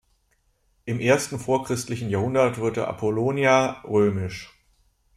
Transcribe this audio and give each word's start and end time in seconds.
Im 0.85 0.99
ersten 0.99 1.37
vorchristlichen 1.37 2.09
Jahrhundert 2.09 2.57
wurde 2.57 2.87
Apollonia 2.87 3.83
römisch. 3.83 4.51